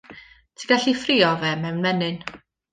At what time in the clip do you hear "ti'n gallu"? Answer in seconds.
0.57-0.89